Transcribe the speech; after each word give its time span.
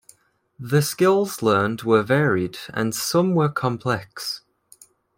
The 0.57 0.81
skills 0.81 1.43
learned 1.43 1.83
were 1.83 2.01
varied, 2.01 2.57
and 2.69 2.95
some 2.95 3.35
were 3.35 3.49
complex. 3.49 4.41